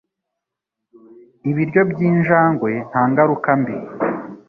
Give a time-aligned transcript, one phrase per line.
[1.49, 3.75] ibiryo by'injangwe nta ngaruka mbi